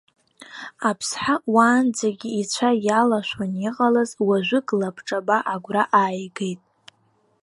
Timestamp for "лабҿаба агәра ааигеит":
4.79-6.61